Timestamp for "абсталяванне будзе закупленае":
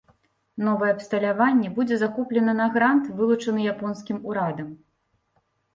0.93-2.57